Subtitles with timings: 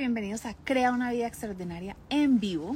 [0.00, 2.74] bienvenidos a Crea una vida extraordinaria en vivo.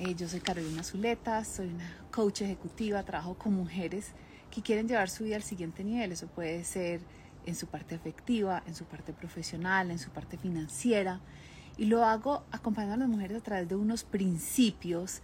[0.00, 4.10] Eh, yo soy Carolina Zuleta, soy una coach ejecutiva, trabajo con mujeres
[4.50, 6.10] que quieren llevar su vida al siguiente nivel.
[6.10, 7.00] Eso puede ser
[7.46, 11.20] en su parte afectiva, en su parte profesional, en su parte financiera.
[11.76, 15.22] Y lo hago acompañando a las mujeres a través de unos principios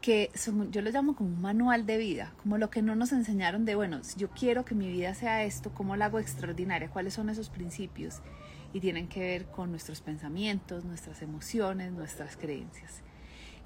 [0.00, 3.12] que son, yo lo llamo como un manual de vida, como lo que no nos
[3.12, 6.88] enseñaron de, bueno, si yo quiero que mi vida sea esto, ¿cómo la hago extraordinaria?
[6.88, 8.22] ¿Cuáles son esos principios?
[8.72, 13.02] Y tienen que ver con nuestros pensamientos, nuestras emociones, nuestras creencias.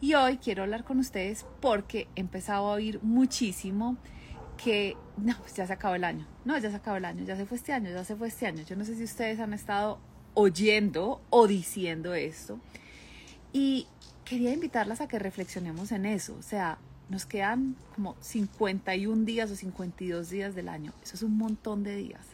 [0.01, 3.97] Y hoy quiero hablar con ustedes porque he empezado a oír muchísimo
[4.63, 7.37] que, no, pues ya se acabó el año, no, ya se acabó el año, ya
[7.37, 8.63] se fue este año, ya se fue este año.
[8.65, 9.99] Yo no sé si ustedes han estado
[10.35, 12.59] oyendo o diciendo esto.
[13.53, 13.87] Y
[14.25, 16.37] quería invitarlas a que reflexionemos en eso.
[16.39, 20.93] O sea, nos quedan como 51 días o 52 días del año.
[21.03, 22.27] Eso es un montón de días.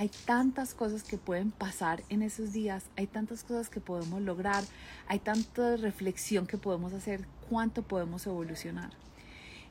[0.00, 4.64] Hay tantas cosas que pueden pasar en esos días, hay tantas cosas que podemos lograr,
[5.06, 8.92] hay tanta reflexión que podemos hacer, cuánto podemos evolucionar.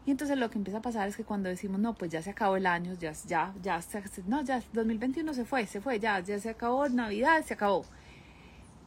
[0.05, 2.29] Y entonces lo que empieza a pasar es que cuando decimos, no, pues ya se
[2.29, 3.81] acabó el año, ya, ya, ya,
[4.27, 7.83] no, ya 2021 se fue, se fue, ya, ya se acabó Navidad, se acabó.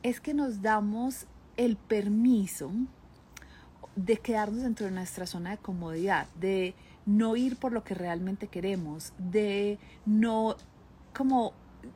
[0.04, 2.70] Es que nos damos el permiso
[3.96, 8.46] de quedarnos dentro de nuestra zona de comodidad, de no ir por lo que realmente
[8.46, 10.54] queremos, de no
[11.14, 11.52] como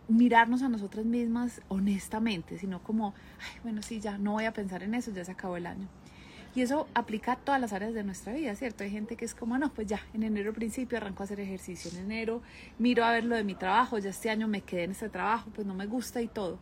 [0.08, 4.82] mirarnos a nosotras mismas honestamente, sino como, ay, bueno, sí, ya no voy a pensar
[4.82, 5.88] en eso, ya se acabó el año.
[6.54, 8.82] Y eso aplica a todas las áreas de nuestra vida, ¿cierto?
[8.82, 11.90] Hay gente que es como, no, pues ya, en enero principio arranco a hacer ejercicio,
[11.90, 12.40] en enero
[12.78, 15.50] miro a ver lo de mi trabajo, ya este año me quedé en este trabajo,
[15.54, 16.58] pues no me gusta y todo.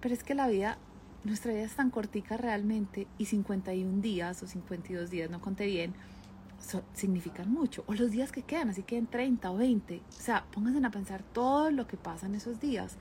[0.00, 0.78] Pero es que la vida
[1.24, 5.94] nuestra vida es tan cortica realmente y 51 días o 52 días, no conté bien,
[6.94, 7.84] significan mucho.
[7.86, 9.96] O los días que quedan, así que en 30 o 20.
[9.96, 12.96] O sea, pónganse a pensar todo lo que pasa en esos días,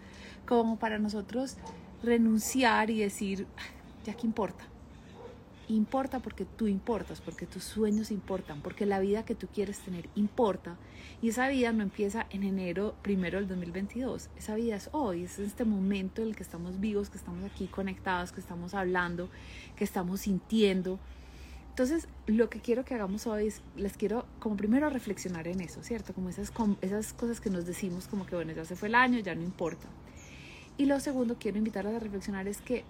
[0.45, 1.57] como para nosotros
[2.03, 3.47] renunciar y decir,
[4.05, 4.63] ya que importa,
[5.67, 10.09] importa porque tú importas, porque tus sueños importan, porque la vida que tú quieres tener
[10.15, 10.77] importa.
[11.21, 14.29] Y esa vida no empieza en enero primero del 2022.
[14.37, 17.67] Esa vida es hoy, es este momento en el que estamos vivos, que estamos aquí
[17.67, 19.29] conectados, que estamos hablando,
[19.75, 20.99] que estamos sintiendo.
[21.77, 25.83] Entonces, lo que quiero que hagamos hoy es, les quiero como primero reflexionar en eso,
[25.83, 26.11] ¿cierto?
[26.11, 26.51] Como esas,
[26.81, 29.43] esas cosas que nos decimos como que, bueno, ya se fue el año, ya no
[29.43, 29.87] importa.
[30.79, 32.83] Y lo segundo, quiero invitarlas a reflexionar es que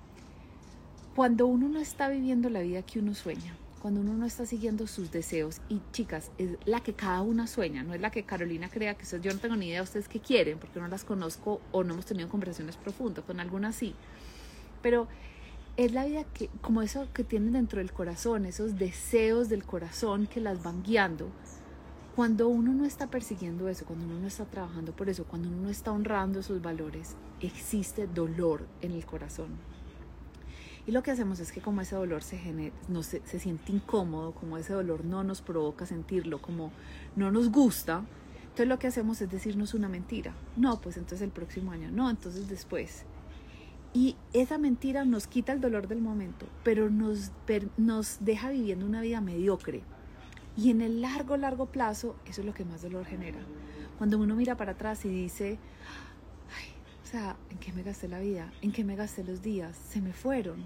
[1.18, 4.88] cuando uno no está viviendo la vida que uno sueña, cuando uno no está siguiendo
[4.88, 8.70] sus deseos, y chicas, es la que cada una sueña, no es la que Carolina
[8.70, 11.60] crea que yo no tengo ni idea de ustedes qué quieren, porque no las conozco
[11.74, 13.96] o no hemos tenido conversaciones profundas, con algunas sí,
[14.82, 15.10] pero
[15.78, 20.26] es la vida que, como eso que tienen dentro del corazón, esos deseos del corazón
[20.26, 21.30] que las van guiando.
[22.16, 25.62] Cuando uno no está persiguiendo eso, cuando uno no está trabajando por eso, cuando uno
[25.62, 29.50] no está honrando esos valores, existe dolor en el corazón.
[30.88, 34.32] Y lo que hacemos es que como ese dolor se, no se, se siente incómodo,
[34.32, 36.72] como ese dolor no nos provoca sentirlo, como
[37.16, 38.04] no nos gusta,
[38.42, 40.34] entonces lo que hacemos es decirnos una mentira.
[40.56, 43.06] No, pues entonces el próximo año, no, entonces después.
[43.98, 47.32] Y esa mentira nos quita el dolor del momento, pero nos,
[47.78, 49.82] nos deja viviendo una vida mediocre.
[50.56, 53.40] Y en el largo, largo plazo, eso es lo que más dolor genera.
[53.98, 55.58] Cuando uno mira para atrás y dice,
[57.04, 58.54] o sea, ¿en qué me gasté la vida?
[58.62, 59.76] ¿En qué me gasté los días?
[59.90, 60.64] Se me fueron.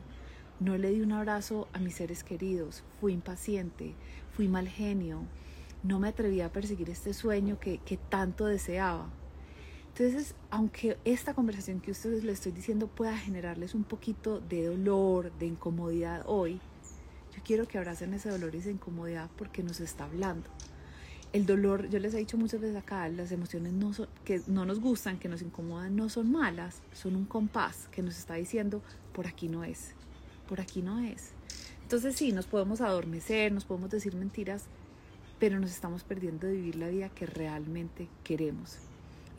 [0.60, 2.84] No le di un abrazo a mis seres queridos.
[3.00, 3.96] Fui impaciente.
[4.34, 5.22] Fui mal genio.
[5.84, 9.08] No me atreví a perseguir este sueño que, que tanto deseaba.
[9.94, 15.32] Entonces, aunque esta conversación que ustedes les estoy diciendo pueda generarles un poquito de dolor,
[15.38, 16.60] de incomodidad hoy,
[17.36, 20.50] yo quiero que abracen ese dolor y esa incomodidad porque nos está hablando
[21.34, 23.92] el dolor, yo les he dicho muchas veces acá, las emociones no
[24.26, 28.18] que no nos gustan, que nos incomodan, no son malas, son un compás que nos
[28.18, 28.82] está diciendo,
[29.14, 29.94] por aquí no es,
[30.48, 31.32] por aquí no es.
[31.84, 34.66] Entonces sí, nos podemos adormecer, nos podemos decir mentiras,
[35.40, 38.91] pero nos estamos perdiendo de vivir la vida que realmente queremos.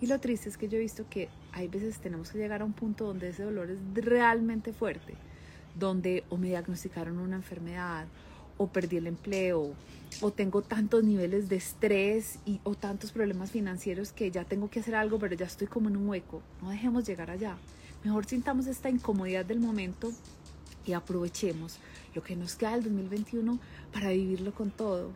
[0.02, 2.64] Y lo triste es que yo he visto que hay veces tenemos que llegar a
[2.64, 5.14] un punto donde ese dolor es realmente fuerte,
[5.78, 8.08] donde o me diagnosticaron una enfermedad,
[8.58, 9.75] o perdí el empleo,
[10.20, 14.81] o tengo tantos niveles de estrés y, o tantos problemas financieros que ya tengo que
[14.81, 16.43] hacer algo, pero ya estoy como en un hueco.
[16.60, 17.56] No dejemos llegar allá.
[18.02, 20.10] Mejor sintamos esta incomodidad del momento
[20.84, 21.78] y aprovechemos
[22.16, 23.60] lo que nos queda del 2021
[23.93, 25.12] para vivirlo con todo.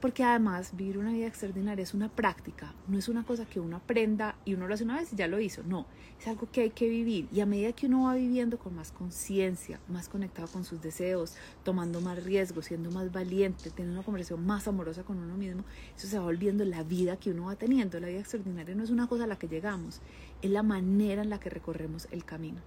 [0.00, 3.76] Porque además vivir una vida extraordinaria es una práctica, no es una cosa que uno
[3.76, 5.86] aprenda y uno lo hace una vez y ya lo hizo, no,
[6.18, 8.92] es algo que hay que vivir y a medida que uno va viviendo con más
[8.92, 14.46] conciencia, más conectado con sus deseos, tomando más riesgos, siendo más valiente, teniendo una conversación
[14.46, 15.64] más amorosa con uno mismo,
[15.94, 18.00] eso se va volviendo la vida que uno va teniendo.
[18.00, 20.00] La vida extraordinaria no es una cosa a la que llegamos,
[20.40, 22.60] es la manera en la que recorremos el camino.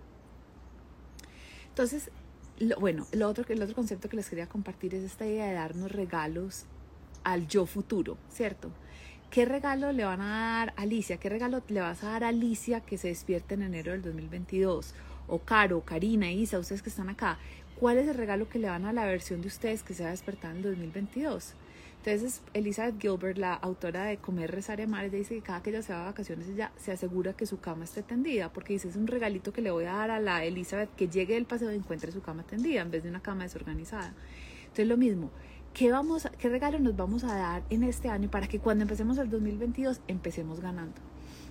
[1.70, 2.12] Entonces,
[2.60, 5.54] lo, bueno, lo otro, el otro concepto que les quería compartir es esta idea de
[5.54, 6.66] darnos regalos
[7.24, 8.72] al yo futuro, ¿cierto?
[9.30, 11.18] ¿Qué regalo le van a dar a Alicia?
[11.18, 14.94] ¿Qué regalo le vas a dar a Alicia que se despierte en enero del 2022?
[15.28, 17.40] O Caro, Karina, Isa, ustedes que están acá,
[17.80, 20.10] ¿cuál es el regalo que le van a la versión de ustedes que se va
[20.10, 21.56] a despertar en el 2022?
[22.06, 25.82] Entonces, Elizabeth Gilbert, la autora de Comer, Rezar y Amar, dice que cada que ella
[25.82, 28.98] se va de vacaciones, ella se asegura que su cama esté tendida, porque dice, es
[28.98, 31.76] un regalito que le voy a dar a la Elizabeth que llegue del paseo y
[31.76, 34.14] encuentre su cama tendida en vez de una cama desorganizada.
[34.64, 35.32] Entonces, lo mismo,
[35.74, 39.18] ¿qué, vamos, ¿qué regalo nos vamos a dar en este año para que cuando empecemos
[39.18, 41.02] el 2022 empecemos ganando?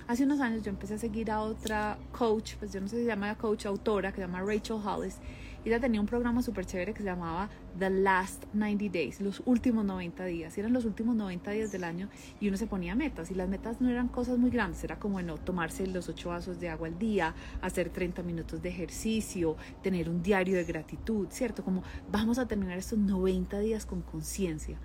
[0.06, 3.02] Hace unos años yo empecé a seguir a otra coach, pues yo no sé si
[3.02, 5.18] se llama coach, autora, que se llama Rachel Hollis,
[5.64, 7.48] ella tenía un programa súper chévere que se llamaba
[7.78, 10.58] The Last 90 Days, los últimos 90 días.
[10.58, 12.08] Eran los últimos 90 días del año
[12.40, 13.30] y uno se ponía metas.
[13.30, 16.60] Y las metas no eran cosas muy grandes, era como, bueno, tomarse los 8 vasos
[16.60, 21.64] de agua al día, hacer 30 minutos de ejercicio, tener un diario de gratitud, ¿cierto?
[21.64, 24.78] Como vamos a terminar estos 90 días con conciencia.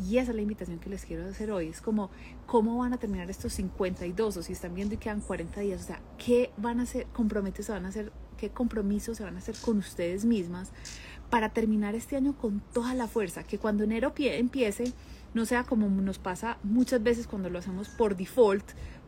[0.00, 1.68] Y esa es la invitación que les quiero hacer hoy.
[1.68, 2.10] Es como,
[2.46, 4.36] ¿cómo van a terminar estos 52?
[4.36, 7.06] O si están viendo y quedan 40 días, o sea, ¿qué van a hacer?
[7.12, 8.12] Comprometes van a hacer,
[8.42, 10.72] qué compromisos se van a hacer con ustedes mismas
[11.30, 13.44] para terminar este año con toda la fuerza.
[13.44, 14.92] Que cuando enero empiece,
[15.32, 18.64] no sea como nos pasa muchas veces cuando lo hacemos por default,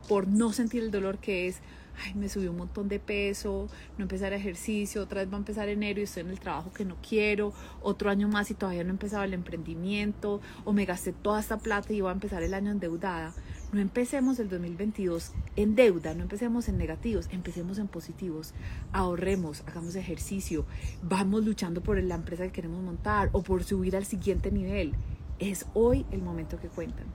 [0.08, 1.60] por no sentir el dolor que es
[2.04, 5.68] ay, me subí un montón de peso, no empezar ejercicio, otra vez va a empezar
[5.68, 7.52] enero y estoy en el trabajo que no quiero,
[7.82, 11.58] otro año más y todavía no he empezado el emprendimiento, o me gasté toda esta
[11.58, 13.34] plata y voy a empezar el año endeudada.
[13.74, 18.54] No empecemos el 2022 en deuda, no empecemos en negativos, empecemos en positivos.
[18.92, 20.64] Ahorremos, hagamos ejercicio,
[21.02, 24.92] vamos luchando por la empresa que queremos montar o por subir al siguiente nivel.
[25.40, 27.06] Es hoy el momento que cuentan.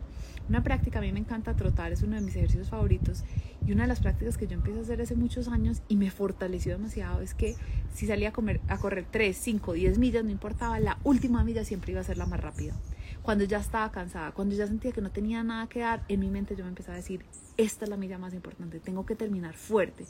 [0.50, 3.24] Una práctica, a mí me encanta trotar, es uno de mis ejercicios favoritos.
[3.66, 6.12] Y una de las prácticas que yo empecé a hacer hace muchos años y me
[6.12, 7.56] fortaleció demasiado es que
[7.94, 11.64] si salía a, comer, a correr 3, 5, 10 millas, no importaba, la última milla
[11.64, 12.74] siempre iba a ser la más rápida.
[13.22, 16.30] Cuando ya estaba cansada, cuando ya sentía que no tenía nada que dar, en mi
[16.30, 17.26] mente yo me empezaba a decir,
[17.58, 20.06] esta es la milla más importante, tengo que terminar fuerte.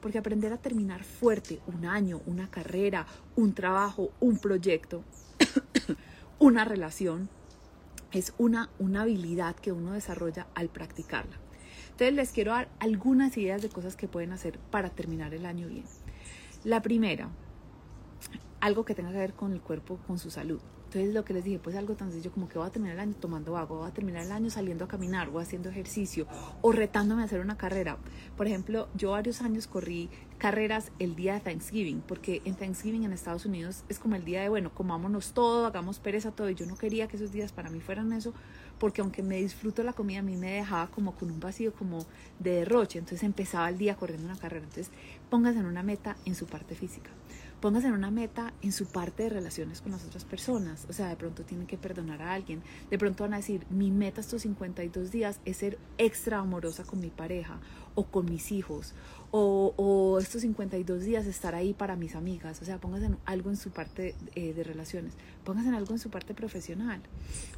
[0.00, 3.06] Porque aprender a terminar fuerte un año, una carrera,
[3.36, 5.04] un trabajo, un proyecto,
[6.38, 7.28] una relación,
[8.12, 11.36] es una, una habilidad que uno desarrolla al practicarla.
[11.90, 15.68] Entonces les quiero dar algunas ideas de cosas que pueden hacer para terminar el año
[15.68, 15.84] bien.
[16.64, 17.28] La primera,
[18.60, 20.60] algo que tenga que ver con el cuerpo, con su salud.
[20.94, 23.00] Entonces lo que les dije, pues algo tan sencillo como que voy a terminar el
[23.00, 26.28] año tomando agua, voy a terminar el año saliendo a caminar, o haciendo ejercicio,
[26.62, 27.96] o retándome a hacer una carrera.
[28.36, 30.08] Por ejemplo, yo varios años corrí
[30.38, 34.42] carreras el día de Thanksgiving, porque en Thanksgiving en Estados Unidos es como el día
[34.42, 37.70] de, bueno, comámonos todo, hagamos pereza todo, y yo no quería que esos días para
[37.70, 38.32] mí fueran eso,
[38.84, 42.04] porque aunque me disfruto la comida, a mí me dejaba como con un vacío como
[42.38, 44.66] de derroche, entonces empezaba el día corriendo una carrera.
[44.66, 44.92] Entonces
[45.30, 47.08] pónganse en una meta en su parte física.
[47.62, 50.86] Póngase en una meta en su parte de relaciones con las otras personas.
[50.90, 52.60] O sea, de pronto tienen que perdonar a alguien.
[52.90, 57.00] De pronto van a decir, mi meta estos 52 días es ser extra amorosa con
[57.00, 57.60] mi pareja
[57.94, 58.94] o con mis hijos.
[59.30, 62.62] O, o estos 52 días estar ahí para mis amigas.
[62.62, 65.14] O sea, póngase en algo en su parte eh, de relaciones.
[65.44, 67.00] Póngase en algo en su parte profesional.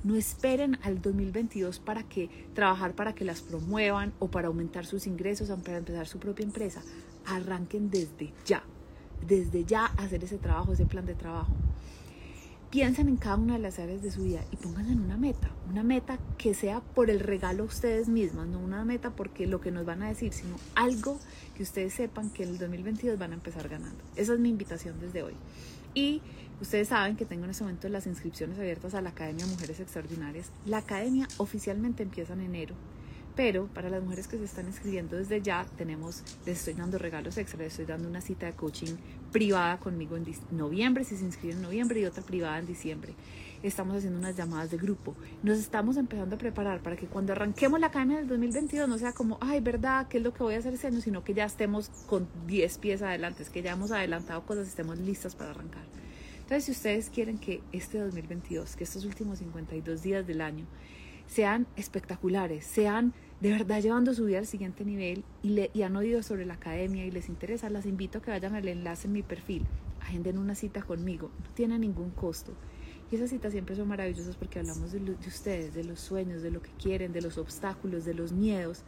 [0.03, 5.07] No esperen al 2022 para que trabajar para que las promuevan o para aumentar sus
[5.07, 6.83] ingresos o para empezar su propia empresa.
[7.27, 8.63] Arranquen desde ya
[9.27, 11.53] desde ya hacer ese trabajo, ese plan de trabajo.
[12.77, 15.49] Piensen en cada una de las áreas de su vida y pónganse en una meta,
[15.71, 19.63] una meta que sea por el regalo a ustedes mismas, no una meta porque lo
[19.63, 21.19] que nos van a decir, sino algo
[21.57, 24.05] que ustedes sepan que en el 2022 van a empezar ganando.
[24.15, 25.33] Esa es mi invitación desde hoy.
[25.95, 26.21] Y
[26.61, 30.51] ustedes saben que tengo en este momento las inscripciones abiertas a la Academia Mujeres Extraordinarias.
[30.67, 32.75] La academia oficialmente empieza en enero
[33.37, 37.37] pero para las mujeres que se están inscribiendo desde ya, tenemos, les estoy dando regalos
[37.37, 38.97] extra, les estoy dando una cita de coaching
[39.31, 43.13] privada conmigo en noviembre, si se inscriben en noviembre, y otra privada en diciembre.
[43.63, 45.15] Estamos haciendo unas llamadas de grupo.
[45.43, 49.13] Nos estamos empezando a preparar para que cuando arranquemos la academia del 2022 no sea
[49.13, 50.09] como, ay, ¿verdad?
[50.09, 51.03] ¿Qué es lo que voy a hacer ese año?
[51.03, 54.99] Sino que ya estemos con 10 pies adelante, es que ya hemos adelantado cosas, estemos
[54.99, 55.85] listas para arrancar.
[56.37, 60.65] Entonces, si ustedes quieren que este 2022, que estos últimos 52 días del año,
[61.27, 65.97] sean espectaculares, sean de verdad llevando su vida al siguiente nivel y, le, y han
[65.97, 69.13] oído sobre la academia y les interesa, las invito a que vayan al enlace en
[69.13, 69.67] mi perfil,
[70.01, 72.53] agenden una cita conmigo, no tiene ningún costo.
[73.11, 76.51] Y esas citas siempre son maravillosas porque hablamos de, de, ustedes, de los sueños, de
[76.51, 78.83] lo que quieren, de los obstáculos, de los miedos.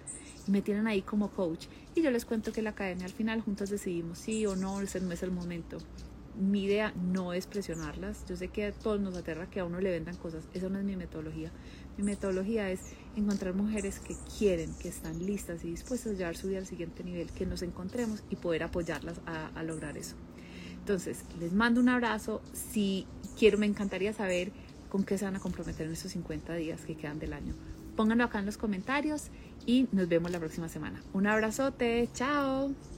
[0.48, 1.66] Y me tienen ahí como coach.
[1.94, 5.00] Y yo les cuento que la academia al final juntas decidimos sí o no, ese
[5.00, 5.78] no es el momento.
[6.38, 8.24] Mi idea no es presionarlas.
[8.28, 10.44] Yo sé que a todos nos aterra que a uno le vendan cosas.
[10.54, 11.50] Esa no es mi metodología.
[11.96, 12.80] Mi metodología es
[13.16, 17.02] encontrar mujeres que quieren, que están listas y dispuestas a llevar su vida al siguiente
[17.02, 20.14] nivel, que nos encontremos y poder apoyarlas a, lograr eso.
[20.78, 22.40] Entonces, les mando un abrazo.
[22.52, 24.52] Si quiero, me encantaría saber
[24.88, 27.54] con qué se van a comprometer en estos 50 días que quedan del año.
[27.96, 29.26] Pónganlo acá en los comentarios
[29.66, 31.02] y nos vemos la próxima semana.
[31.12, 32.97] Un abrazote, chao.